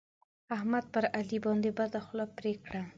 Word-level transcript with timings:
احمد 0.55 0.85
پر 0.93 1.03
علي 1.17 1.37
باندې 1.45 1.69
بده 1.77 1.99
خوله 2.05 2.25
پرې 2.37 2.53
کړه. 2.65 2.81